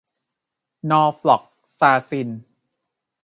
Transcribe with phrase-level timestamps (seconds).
[0.89, 1.43] นอร์ฟล็อก
[1.77, 2.29] ซาซิน